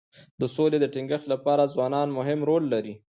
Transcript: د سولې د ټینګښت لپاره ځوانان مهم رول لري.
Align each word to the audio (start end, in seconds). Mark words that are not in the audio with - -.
د 0.39 0.41
سولې 0.55 0.77
د 0.81 0.85
ټینګښت 0.93 1.25
لپاره 1.33 1.71
ځوانان 1.73 2.07
مهم 2.17 2.39
رول 2.49 2.63
لري. 2.73 2.93